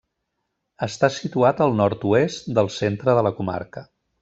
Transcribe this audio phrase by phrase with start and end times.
[0.85, 3.87] Està situat al nord-oest del centre de la comarca.